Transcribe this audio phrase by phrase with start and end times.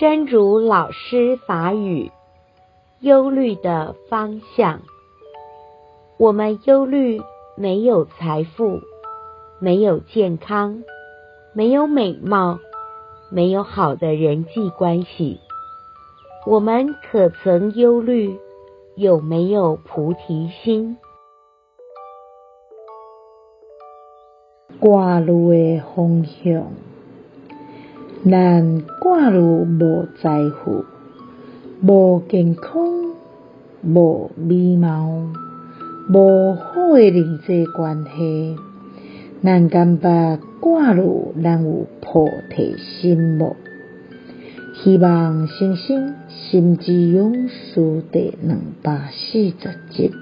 [0.00, 2.10] 真如老师法语，
[3.00, 4.80] 忧虑的方向。
[6.16, 7.20] 我们忧虑
[7.54, 8.80] 没有财富，
[9.58, 10.84] 没有健康，
[11.52, 12.60] 没有美貌，
[13.28, 15.38] 没有好的人际关系。
[16.46, 18.38] 我们可曾忧虑
[18.96, 20.96] 有没有菩提心？
[24.80, 26.72] 挂虑的方向。
[28.22, 30.84] 咱挂虑无财富，
[31.82, 32.74] 无健康，
[33.82, 35.32] 无美貌，
[36.12, 38.56] 无好诶人际关系。
[39.42, 41.02] 咱感觉挂虑
[41.42, 43.56] 咱有菩提心无？
[44.74, 49.54] 希望新生心之勇士第两百四十
[49.88, 50.12] 集。